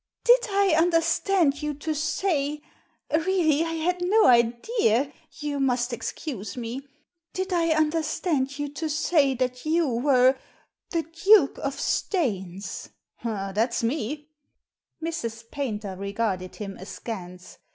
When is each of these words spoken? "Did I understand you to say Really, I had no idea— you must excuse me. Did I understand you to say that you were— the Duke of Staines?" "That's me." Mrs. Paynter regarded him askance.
"Did 0.23 0.47
I 0.49 0.73
understand 0.75 1.61
you 1.61 1.75
to 1.75 1.93
say 1.93 2.59
Really, 3.13 3.63
I 3.63 3.73
had 3.73 4.01
no 4.01 4.25
idea— 4.25 5.13
you 5.41 5.59
must 5.59 5.93
excuse 5.93 6.57
me. 6.57 6.81
Did 7.33 7.53
I 7.53 7.69
understand 7.69 8.57
you 8.57 8.67
to 8.69 8.89
say 8.89 9.35
that 9.35 9.63
you 9.63 9.87
were— 9.87 10.39
the 10.89 11.03
Duke 11.03 11.59
of 11.59 11.79
Staines?" 11.79 12.89
"That's 13.23 13.83
me." 13.83 14.27
Mrs. 15.03 15.51
Paynter 15.51 15.95
regarded 15.95 16.55
him 16.55 16.77
askance. 16.77 17.59